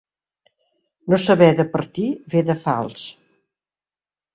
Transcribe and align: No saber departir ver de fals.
No 1.15 1.21
saber 1.27 1.51
departir 1.61 2.09
ver 2.37 2.45
de 2.51 2.59
fals. 2.67 3.09